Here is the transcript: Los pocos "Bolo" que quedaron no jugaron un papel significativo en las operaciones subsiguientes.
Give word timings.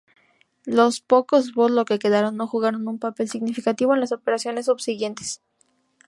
Los 0.65 0.99
pocos 0.99 1.53
"Bolo" 1.53 1.85
que 1.85 1.99
quedaron 1.99 2.35
no 2.35 2.47
jugaron 2.47 2.87
un 2.87 2.97
papel 2.97 3.29
significativo 3.29 3.93
en 3.93 3.99
las 3.99 4.11
operaciones 4.13 4.65
subsiguientes. 4.65 5.43